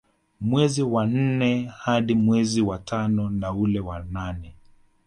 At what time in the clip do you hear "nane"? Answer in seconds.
3.99-4.55